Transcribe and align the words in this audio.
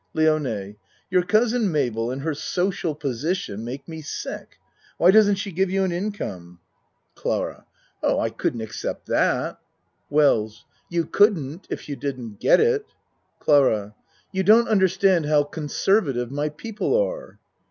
LIONE 0.15 0.77
Your 1.11 1.21
Cousin 1.21 1.71
Mabel 1.71 2.09
and 2.09 2.23
her 2.23 2.33
social 2.33 2.95
posi 2.95 3.35
tion 3.35 3.63
make 3.63 3.87
me 3.87 4.01
sick. 4.01 4.57
Why 4.97 5.11
doesn't 5.11 5.35
she 5.35 5.51
give 5.51 5.69
you 5.69 5.83
an 5.83 5.91
income? 5.91 6.57
26 6.57 6.57
A 6.57 6.57
MAN'S 6.57 6.57
WORLD 6.91 7.15
CLARA 7.61 7.65
Oh, 8.01 8.19
I 8.19 8.29
couldn't 8.31 8.61
accept 8.61 9.05
that. 9.05 9.59
WELLS 10.09 10.65
You 10.89 11.05
couldn't 11.05 11.67
if 11.69 11.87
you 11.87 11.95
didn't 11.95 12.39
get 12.39 12.59
it. 12.59 12.85
CLARA 13.41 13.93
You 14.31 14.41
don't 14.41 14.67
understand 14.67 15.27
how 15.27 15.43
conservative 15.43 16.31
my 16.31 16.49
people 16.49 16.99
are. 16.99 17.37